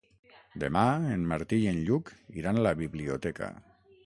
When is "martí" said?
1.33-1.61